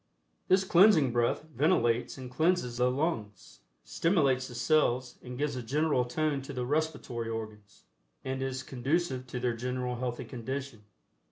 This 0.47 0.63
Cleansing 0.63 1.13
Breath 1.13 1.43
ventilates 1.55 2.17
and 2.17 2.31
cleanses 2.31 2.77
the 2.77 2.89
lungs, 2.89 3.59
stimulates 3.83 4.47
the 4.47 4.55
cells 4.55 5.19
and 5.21 5.37
gives 5.37 5.55
a 5.55 5.61
general 5.61 6.05
tone 6.05 6.41
to 6.41 6.53
the 6.53 6.65
respiratory 6.65 7.29
organs, 7.29 7.83
and 8.25 8.41
is 8.41 8.63
conducive 8.63 9.27
to 9.27 9.39
their 9.39 9.55
general 9.55 9.97
healthy 9.97 10.25
condition. 10.25 10.85